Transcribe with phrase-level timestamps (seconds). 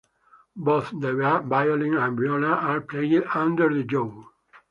[0.55, 1.13] Both the
[1.45, 4.23] violin and viola are played under the jaw.